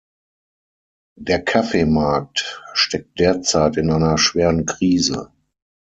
[1.19, 5.31] Der Kaffeemarkt steckt derzeit in einer schweren Krise.